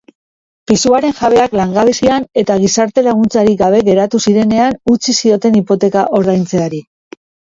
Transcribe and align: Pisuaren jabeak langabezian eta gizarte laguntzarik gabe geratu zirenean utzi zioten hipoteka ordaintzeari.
Pisuaren 0.69 1.11
jabeak 1.17 1.51
langabezian 1.57 2.23
eta 2.41 2.55
gizarte 2.63 3.03
laguntzarik 3.07 3.57
gabe 3.59 3.81
geratu 3.89 4.21
zirenean 4.31 4.79
utzi 4.95 5.15
zioten 5.19 5.59
hipoteka 5.61 6.07
ordaintzeari. 6.21 6.81